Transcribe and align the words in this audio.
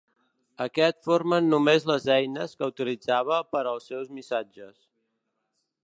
Aquest 0.63 1.03
formen 1.09 1.49
només 1.51 1.85
les 1.91 2.07
eines 2.15 2.57
que 2.61 2.71
utilitzava 2.73 3.39
per 3.53 3.63
als 3.75 3.89
seus 3.93 4.11
missatges. 4.21 4.77